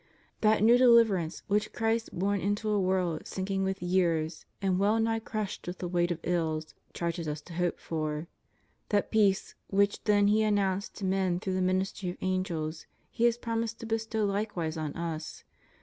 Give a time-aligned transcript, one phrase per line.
[0.39, 5.19] That new deliverance which Christ, born into a world sinking with years and well nigh
[5.19, 8.25] crushed with the weight of ills, charges us to hope for;
[8.89, 12.87] that peace which then He announced to men through the ministry of angels.
[13.11, 15.43] He has promised to bestow likewise on us.